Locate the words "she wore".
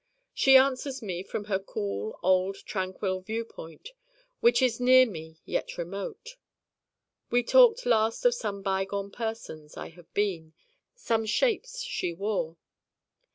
11.83-12.57